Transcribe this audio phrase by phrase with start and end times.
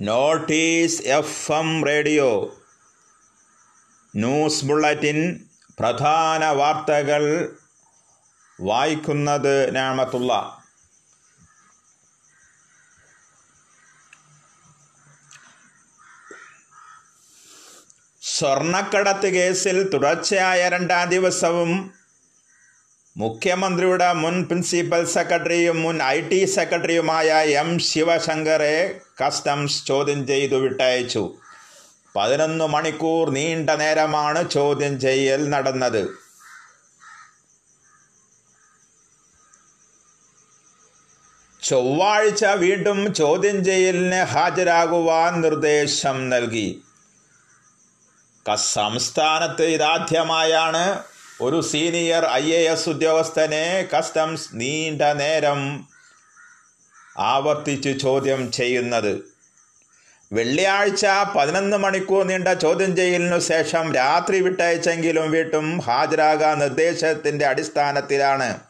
[0.00, 2.56] Notice F M radio.
[4.16, 5.44] News bulletin
[5.78, 7.56] പ്രധാന വാർത്തകൾ
[8.60, 10.58] വായിക്കുന്നത് ഞാമത്തുള്ള
[18.22, 21.94] സ്വർണക്കടത്ത് കേസിൽ തുടർച്ചയായ രണ്ടാം ദിവസവും
[23.16, 31.34] മുഖ്യമന്ത്രിയുടെ മുൻ പ്രിൻസിപ്പൽ സെക്രട്ടറിയും മുൻ ഐ ടി സെക്രട്ടറിയുമായ എം ശിവശങ്കറെ കസ്റ്റംസ് ചോദ്യം ചെയ്തു വിട്ടയച്ചു.
[32.16, 36.08] പതിനൊന്ന് മണിക്കൂർ നീണ്ട നേരമാണ് ചോദ്യം ചെയ്യൽ നടന്നത്.
[41.62, 46.82] ചൊവ്വാഴ്ച വീണ്ടും ചോദ്യം ചെയ്യലിന് ഹാജരാകുവാൻ നിർദ്ദേശം നൽകി.
[48.56, 55.88] സംസ്ഥാനത്ത് ഇതാദ്യമായാണ് ഒരു സീനിയർ ഐ എ എസ് ഉദ്യോഗസ്ഥനെ കസ്റ്റംസ് നീണ്ട നേരം
[57.18, 59.22] ആവർത്തിച്ച് ചോദ്യം ചെയ്യുന്നത്.
[60.32, 61.06] വെള്ളിയാഴ്ച
[61.36, 68.60] പതിനൊന്ന് മണിക്കൂർ നീണ്ട ചോദ്യം ചെയ്യലിനു ശേഷം രാത്രി വിട്ടയച്ചെങ്കിലും വീട്ടും ഹാജരാകാൻ നിർദ്ദേശത്തിന്റെ അടിസ്ഥാനത്തിലാണ്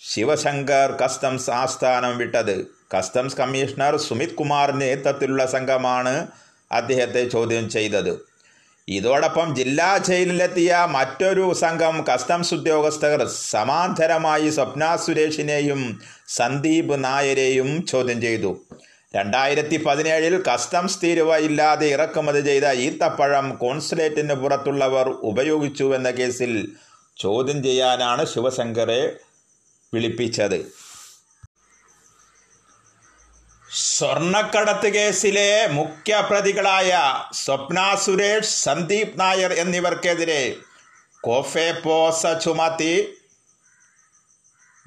[0.00, 2.66] ശിവശങ്കർ കസ്റ്റംസ് ആസ്ഥാനം വിട്ടത്.
[2.94, 6.26] കസ്റ്റംസ് കമ്മീഷണർ സുമിത് കുമാറിന്റെ നേതൃത്വത്തിലുള്ള സംഘമാണ്
[6.72, 8.35] അദ്ദേഹത്തെ ചോദ്യം ചെയ്തത്.
[8.88, 13.20] ഇതോടൊപ്പം ജില്ലാ ജയിലിലെത്തിയ മറ്റൊരു സംഘം കസ്റ്റംസ് ഉദ്യോഗസ്ഥർ
[13.52, 15.80] സമാന്തരമായി സ്വപ്ന സുരേഷിനെയും
[16.36, 18.52] സന്ദീപ് നായരെയും ചോദ്യം ചെയ്തു.
[19.14, 26.54] രണ്ടായിരത്തി പതിനേഴിൽ കസ്റ്റംസ് തീരുവ ഇല്ലാതെ ഇറക്കുമതി ചെയ്ത ഈത്തപ്പഴം കോൺസുലേറ്റിന് പുറത്തുള്ളവർ ഉപയോഗിച്ചു എന്ന കേസിൽ
[27.16, 29.02] ചോദ്യം ചെയ്യാനാണ് ശിവശങ്കറെ
[29.92, 30.58] വിളിപ്പിച്ചത്.
[33.70, 36.98] സ്വർണക്കടത്ത് കേസിലെ മുഖ്യ പ്രതികളായ
[37.34, 40.56] സ്വപ്ന സുരേഷ് സന്ദീപ് നായർ എന്നിവർക്കെതിരെ
[41.20, 42.94] കോഫെ പോസ ചുമത്തി.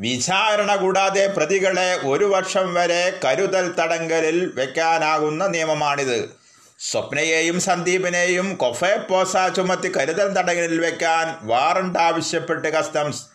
[0.01, 6.19] വിചാരണ കൂടാതെ പ്രതികളെ ഒരു വർഷം വരെ കരുതൽ തടങ്കലിൽ വയ്ക്കാനാകുന്ന നിയമമാണിത്.
[6.79, 13.25] സ്വപ്നയെയും സന്ദീപിനെയും കൊഫെ പോസ ചുമത്തി കരുതൽ തടങ്കലിൽ വെക്കാൻ വാറണ്ട് ആവശ്യപ്പെട്ട് കസ്റ്റംസ്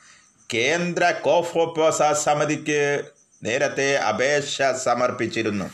[0.54, 3.02] കേന്ദ്ര കോഫോപോസ സമിതിക്ക്
[3.42, 5.70] നേരത്തെ അപേക്ഷ സമർപ്പിച്ചിരുന്നു.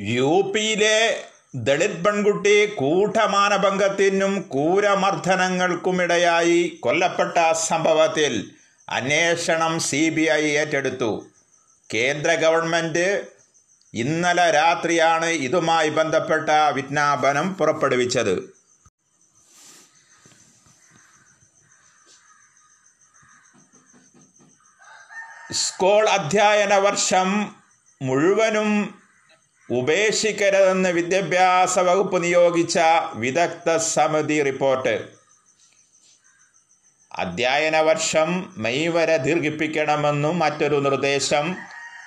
[0.00, 8.50] യു പിയിലെ ദളിത് പെൺകുട്ടി കൂട്ടമാനഭംഗത്തിനും ക്രൂരമർദ്ദനങ്ങൾക്കുമിടയായി കൊല്ലപ്പെട്ട സംഭവത്തിൽ
[8.88, 11.32] അന്വേഷണം സി ബി ഐ ഏറ്റെടുത്തു.
[11.94, 13.28] കേന്ദ്ര ഗവൺമെന്റ്
[13.94, 18.59] ഇന്നലെ രാത്രിയാണ് ഇതുമായി ബന്ധപ്പെട്ട വിജ്ഞാപനം പുറപ്പെടുവിച്ചത്.
[25.52, 27.56] സ്കൂൾ അധ്യയന വർഷം
[28.02, 28.94] മുഴുവനും
[29.70, 32.78] ഉപേക്ഷിക്കരുതെന്ന് വിദ്യാഭ്യാസ വകുപ്പ് നിയോഗിച്ച
[33.14, 35.08] വിദഗ്ധ സമിതി റിപ്പോർട്ട്.
[37.12, 41.56] അധ്യയന വർഷം മെയ് വരെ ദീർഘിപ്പിക്കണമെന്നും മറ്റൊരു നിർദ്ദേശം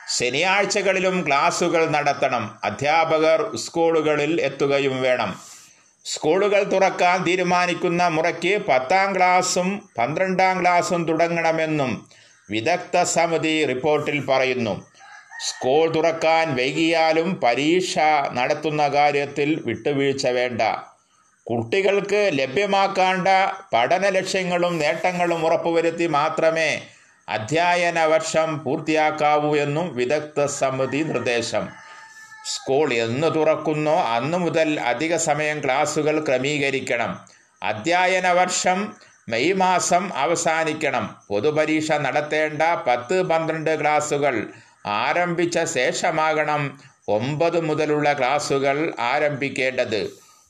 [0.08, 2.60] ശനിയാഴ്ചകളിലും ക്ലാസുകൾ നടത്തണം.
[2.64, 5.42] അധ്യാപകർ സ്കൂളുകളിൽ എത്തുകയും വേണം.
[6.06, 12.10] സ്കൂളുകൾ തുറക്കാൻ തീരുമാനിക്കുന്ന മുറയ്ക്ക് പത്താം ക്ലാസ്സും പന്ത്രണ്ടാം ക്ലാസും തുടങ്ങണമെന്നും
[12.50, 14.86] വിദഗ്ധ സമിതി റിപ്പോർട്ടിൽ പറയുന്നു
[15.50, 17.98] സ്കൂൾ തുറക്കാൻ വൈകിയാലും പരീക്ഷ
[18.34, 20.62] നടത്തുന്ന കാര്യത്തിൽ വിട്ടുവീഴ്ച വേണ്ട.
[21.50, 23.28] കുട്ടികൾക്ക് ലഭ്യമാക്കേണ്ട
[23.74, 26.82] പഠന ലക്ഷ്യങ്ങളും നേട്ടങ്ങളും ഉറപ്പുവരുത്തി മാത്രമേ
[27.30, 31.70] അധ്യയന വർഷം പൂർത്തിയാക്കാവൂ എന്നും വിദഗ്ധ സമിതി നിർദ്ദേശം.
[32.46, 37.20] സ്കൂൾ എന്ന് തുറക്കുന്നോ അന്നു മുതൽ അധിക സമയം ക്ലാസുകൾ ക്രമീകരിക്കണം.
[37.64, 38.94] അധ്യയന വർഷം
[39.30, 41.06] മെയ് മാസം അവസാനിക്കണം.
[41.30, 44.48] പൊതുപരീക്ഷ നടത്തേണ്ട പത്ത് പന്ത്രണ്ട് ക്ലാസുകൾ
[44.86, 46.80] ആരംഭിച്ച ശേഷമാകണം
[47.10, 50.02] ഒമ്പത് മുതലുള്ള ക്ലാസുകൾ ആരംഭിക്കേണ്ടത്.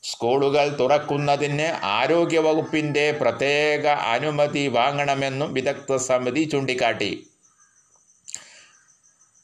[0.03, 7.27] സ്കൂളുകൾ തുറക്കുന്നതിന് ആരോഗ്യവകുപ്പിന്റെ പ്രത്യേക അനുമതി വാങ്ങണമെന്നും വിദഗ്ധ സമിതി ചൂണ്ടിക്കാട്ടി.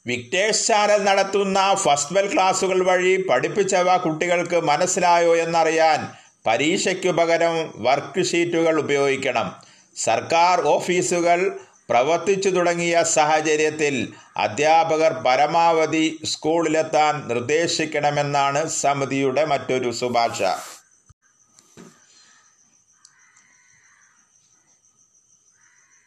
[0.06, 6.00] വിക്ടേഴ്സ് ചാനൽ നടത്തുന്ന ഫസ്റ്റ് ബെൽ ക്ലാസുകൾ വഴി പഠിപ്പിച്ചവ കുട്ടികൾക്ക് മനസ്സിലായോ എന്നറിയാൻ
[6.46, 9.56] പരീക്ഷയ്ക്കു പകരം വർക്ക് ഷീറ്റുകൾ ഉപയോഗിക്കണം.
[9.96, 11.58] സർക്കാർ ഓഫീസുകൾ
[11.90, 20.42] പ്രവർത്തിച്ചു തുടങ്ങിയ സാഹചര്യത്തിൽ അധ്യാപകർ പരമാവധി സ്കൂളിലെത്താൻ നിർദ്ദേശിക്കണമെന്നാണ് സമിതിയുടെ മറ്റൊരു ശുപാർശ.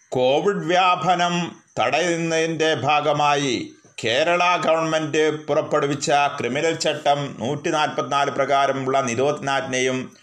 [0.09, 3.73] കോവിഡ് വ്യാപനം തടയുന്നതിന്റെ ഭാഗമായി
[4.03, 10.22] കേരള ഗവൺമെന്റ് പുറപ്പെടുവിച്ച ക്രിമിനൽ ചട്ടം നൂറ്റി നാൽപ്പത്തിനാല് പ്രകാരമുള്ള നിരോധനാജ്ഞയും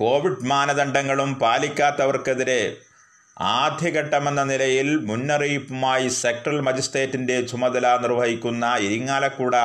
[0.00, 2.62] കോവിഡ് മാനദണ്ഡങ്ങളും പാലിക്കാത്തവർക്കെതിരെ
[3.36, 9.56] ആദ്യഘട്ടമെന്ന നിലയിൽ മുന്നറിയിപ്പുമായി സെക്ടറൽ മജിസ്ട്രേറ്റിന്റെ ചുമതല നിർവഹിക്കുന്ന ഇരിങ്ങാലക്കുട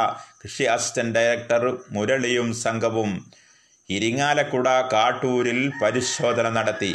[0.41, 1.63] കൃഷി അസിസ്റ്റന്റ് ഡയറക്ടർ
[1.95, 3.11] മുരളിയും സംഘവും
[3.89, 6.93] ഇരിങ്ങാലക്കുട കാട്ടൂരിൽ പരിശോധന നടത്തി.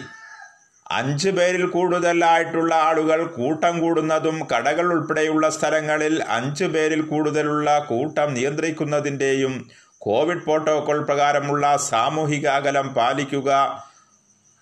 [0.99, 9.55] അഞ്ച് പേരിൽ കൂടുതലായിട്ടുള്ള ആളുകൾ കൂട്ടം കൂടുന്നതും കടകൾ ഉൾപ്പെടെയുള്ള സ്ഥലങ്ങളിൽ അഞ്ച് പേരിൽ കൂടുതലുള്ള കൂട്ടം നിയന്ത്രിക്കുന്നതിന്റെയും
[10.03, 13.51] കോവിഡ് പ്രോട്ടോകോൾ പ്രകാരമുള്ള സാമൂഹിക അകലം പാലിക്കുക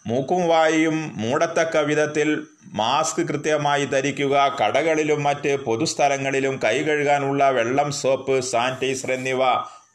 [0.07, 9.13] മൂക്കും വായും മൂടത്തക്ക വിധത്തിൽ മാസ്ക് കൃത്യമായി ധരിക്കുക കടകളിലും മറ്റ് പൊതുസ്ഥലങ്ങളിലും കൈ കഴുകാനുള്ള വെള്ളം സോപ്പ് സാനിറ്റൈസർ
[9.13, 9.43] എന്നിവ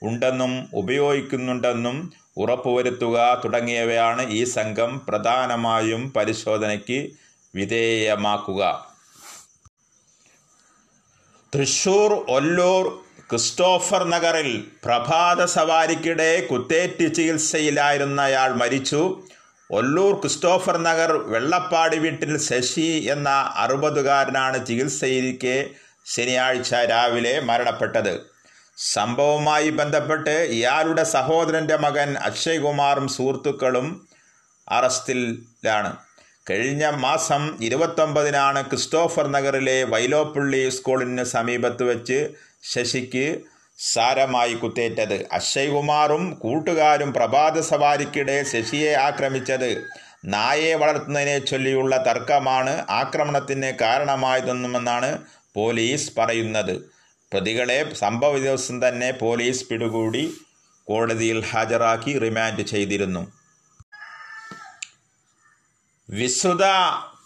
[0.03, 7.11] ഉണ്ടെന്നും ഉപയോഗിക്കുന്നുണ്ടെന്നും ഉറപ്പുവരുത്തുക തുടങ്ങിയവയാണ് ഈ സംഘം പ്രധാനമായും പരിശോധനയ്ക്ക്
[7.55, 8.61] വിധേയമാക്കുക.
[11.53, 12.85] തൃശൂർ ഒല്ലൂർ
[13.29, 14.49] ക്രിസ്റ്റോഫർ നഗറിൽ
[14.85, 19.01] പ്രഭാത സവാരിക്കിടെ കുത്തേറ്റ് ചികിത്സയിലായിരുന്നയാൾ മരിച്ചു.
[19.71, 23.29] ഒല്ലൂർ ക്രിസ്റ്റോഫർ നഗർ വെള്ളപ്പാടി വീട്ടിൽ ശശി എന്ന
[23.63, 25.69] അറുപതുകാരനാണ് ചികിത്സയിരിക്കെ
[26.05, 28.13] ശനിയാഴ്ച രാവിലെ മരണപ്പെട്ടത്.
[28.77, 34.07] സംഭവവുമായി ബന്ധപ്പെട്ട് ഇയാളുടെ സഹോദരന്റെ മകൻ അക്ഷയ്കുമാറും സുഹൃത്തുക്കളും
[34.67, 35.91] അറസ്റ്റിലാണ്.
[36.49, 42.17] കഴിഞ്ഞ മാസം ഇരുപത്തൊമ്പതിനാണ് ക്രിസ്റ്റോഫർ നഗറിലെ വൈലോപ്പള്ളി സ്കൂളിന് സമീപത്ത് വെച്ച്
[42.63, 43.39] ശശിക്ക്
[43.77, 45.27] സാരമായി കുത്തേറ്റത്.
[45.31, 49.83] അക്ഷയ്കുമാറും കൂട്ടുകാരും പ്രഭാത സവാരിക്കിടെ ശശിയെ ആക്രമിച്ചത്.
[50.25, 55.18] നായയെ വളർത്തുന്നതിനെ ചൊല്ലിയുള്ള തർക്കമാണ് ആക്രമണത്തിന് കാരണമായതെന്നുമെന്നാണ്
[55.56, 56.75] പോലീസ് പറയുന്നത്.
[57.31, 60.33] പ്രതികളെ സംഭവ ദിവസം തന്നെ പോലീസ് പിടികൂടി
[60.88, 63.31] കോടതിയിൽ ഹാജരാക്കി റിമാൻഡ് ചെയ്തിരുന്നു.
[66.10, 66.65] വിശ്രുത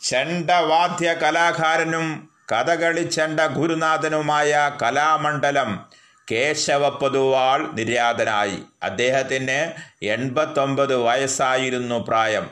[0.03, 5.85] ചണ്ടവാദ്യ കലാകാരനും കഥകളി ചെണ്ട ഗുരുനാഥനുമായ കലാമണ്ഡലം
[6.31, 8.57] കേശവ പൊതുവാൾ നിര്യാതനായി.
[8.83, 9.59] അദ്ദേഹത്തിന്
[10.05, 12.45] എൺപത്തൊമ്പത് വയസ്സായിരുന്നു പ്രായം.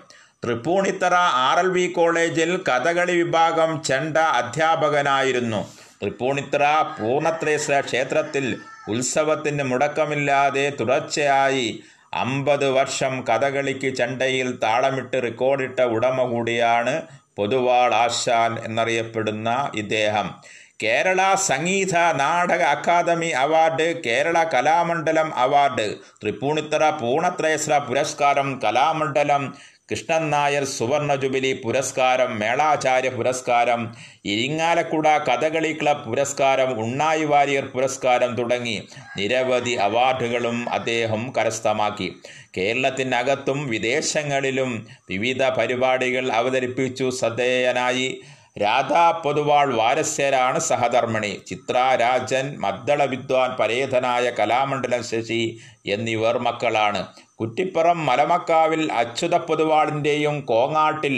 [0.43, 5.61] തൃപ്പൂണിത്തറ ആർ എൽ വി കോളേജിൽ കഥകളി വിഭാഗം ചെണ്ട അധ്യാപകനായിരുന്നു.
[6.01, 8.45] തൃപ്പൂണിത്തറ പൂർണത്രേശ്വര ക്ഷേത്രത്തിൽ
[8.89, 11.83] ഉത്സവത്തിന് മുടക്കമില്ലാതെ തുടർച്ചയായി
[12.13, 17.01] അമ്പത് വർഷം കഥകളിക്ക് ചെണ്ടയിൽ താളമിട്ട് റെക്കോർഡിട്ട ഉടമ കൂടിയാണ്
[17.37, 20.41] പൊതുവാൾ ആശാൻ എന്നറിയപ്പെടുന്ന ഇദ്ദേഹം.
[20.83, 29.55] Kerala Sangeetha Nataka academy award Kerala Kalamandalam award Tripunithura പൂണത്രയസ്ര പുരസ്കാരം കലാമണ്ഡലം
[29.91, 33.95] കൃഷ്ണൻ നായർ സുവർണ ജൂബിലി പുരസ്കാരം മേളാചാര്യ പുരസ്കാരം
[34.25, 38.87] ഇരിങ്ങാലക്കുട കഥകളി ക്ലബ് പുരസ്കാരം ഉണ്ണായി വാര്യർ പുരസ്കാരം തുടങ്ങി
[39.17, 42.15] നിരവധി അവാർഡുകളും അദ്ദേഹം കരസ്ഥമാക്കി.
[42.57, 48.21] കേരളത്തിനകത്തും വിദേശങ്ങളിലും വിവിധ പരിപാടികൾ അവതരിപ്പിച്ചു ശ്രദ്ധേയനായി.
[48.61, 51.41] രാധാ പൊതുവാൾ വാരസ്യരാണ് സഹധർമ്മിണി.
[51.47, 57.24] ചിത്ര രാജൻ മദ്ദള വിദ്വാൻ പരേതനായ കലാമണ്ഡലം ശശി എന്നിവർ മക്കളാണ്.
[57.39, 61.15] കുറ്റിപ്പുറം മലമക്കാവിൽ അച്യുത പൊതുവാളിന്റെയും കോങ്ങാട്ടിൽ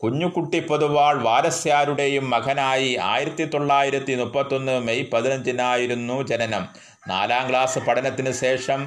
[0.00, 6.64] കുഞ്ഞുകുട്ടി പൊതുവാൾ വാരസ്യാരുടെയും മകനായി ആയിരത്തി തൊള്ളായിരത്തി മുപ്പത്തൊന്ന് മെയ് പതിനഞ്ചിനായിരുന്നു ജനനം.
[7.08, 8.80] നാലാം ക്ലാസ് പഠനത്തിന് ശേഷം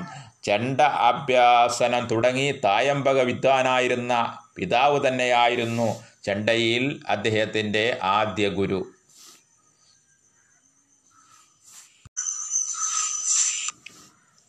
[0.43, 4.13] ചെണ്ട അഭ്യാസനം തുടങ്ങി തായമ്പക വിദ്വാനായിരുന്ന
[4.55, 5.89] പിതാവ് തന്നെയായിരുന്നു
[6.23, 8.79] ചെണ്ടയിൽ അദ്ദേഹത്തിന്റെ ആദ്യ ഗുരു.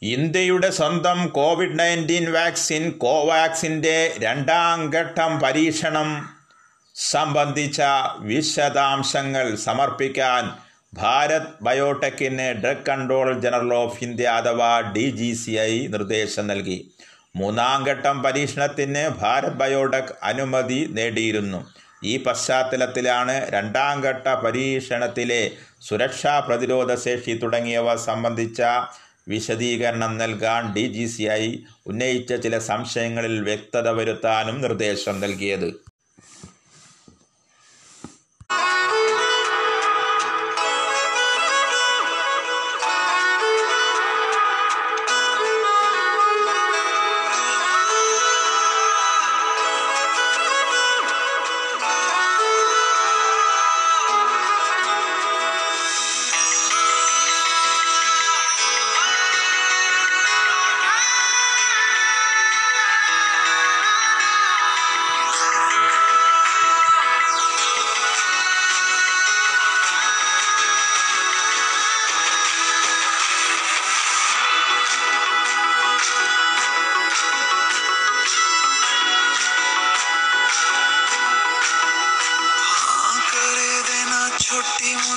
[0.03, 6.09] ഇന്ത്യയുടെ സ്വന്തം കോവിഡ് നയന്റീൻ വാക്സിൻ കോവാക്സിന്റെ രണ്ടാം ഘട്ടം പരീക്ഷണം
[6.95, 7.81] സംബന്ധിച്ച
[8.21, 10.45] വിശദാംശങ്ങൾ സമർപ്പിക്കാൻ
[10.95, 16.79] Bharat ബയോടെക്കിന് drug control general of India അഥവാ ഡി ജി സി ഐ നിർദ്ദേശം നൽകി.
[17.37, 21.61] മൂന്നാം ഘട്ടം പരീക്ഷണത്തിന് ഭാരത് ബയോടെക് അനുമതി നേടിയിരുന്നു.
[22.05, 25.51] ഈ പശ്ചാത്തലത്തിലാണ് രണ്ടാം ഘട്ട പരീക്ഷണത്തിലെ
[25.89, 28.61] സുരക്ഷാ പ്രതിരോധ ശേഷി തുടങ്ങിയവ സംബന്ധിച്ച
[29.31, 31.45] വിശദീകരണം നൽകാൻ ഡി ജി സി ഐ
[31.87, 35.69] ഉന്നയിച്ച ചില സംശയങ്ങളിൽ വ്യക്തത വരുത്താനും നിർദ്ദേശം നൽകിയത്.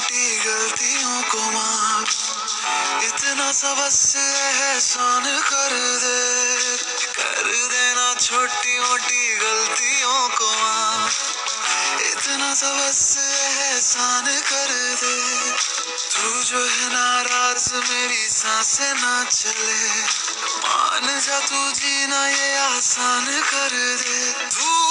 [0.04, 2.16] छोटी गलतियों को माफ़
[3.04, 6.78] इतना सा बस एहसान कर दे।
[7.14, 11.22] कर देना छोटी मोटी गलतियों को माफ़।
[12.02, 15.52] इतना सा बस एहसान कर दे।
[15.96, 20.02] तू जो है नाराज़, मेरी साँसें ना चले।
[20.68, 24.83] मान जा तू जीना, ये आसान कर दे। तू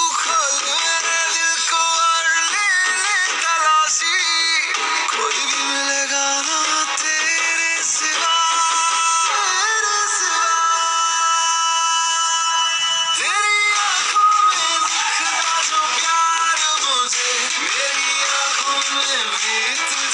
[19.89, 20.12] to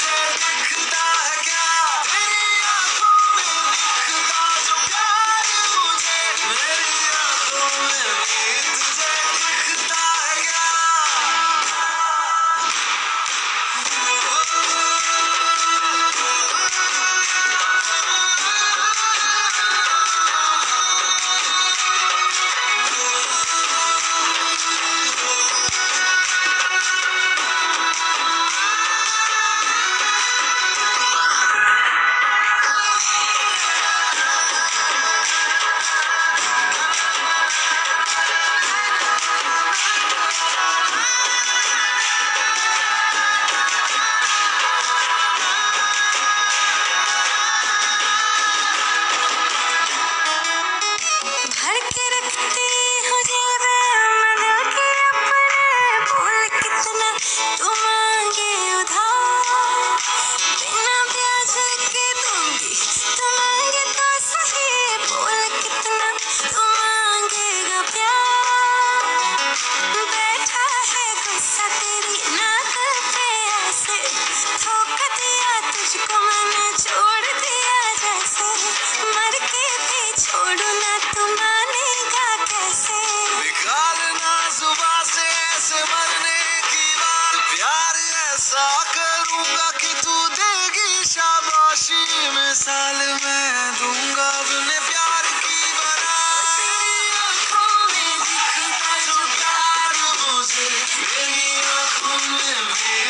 [102.52, 103.09] Amen.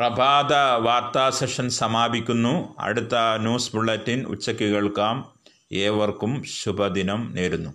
[0.00, 2.76] പ്രഭാത വാർത്താ സെഷൻ സമാപിക്കുന്നു.
[2.78, 5.32] അടുത്ത ന്യൂസ് ബുള്ളറ്റിൻ ഉച്ചയ്ക്ക് കേൾക്കാം.
[5.72, 7.70] ഏവർക്കും ശുഭദിനം നേരുന്നു.